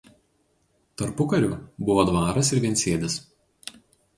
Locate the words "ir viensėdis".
2.57-3.19